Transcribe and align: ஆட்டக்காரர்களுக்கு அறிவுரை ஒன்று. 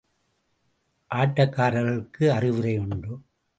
ஆட்டக்காரர்களுக்கு 1.11 2.29
அறிவுரை 2.29 2.79
ஒன்று. 2.79 3.13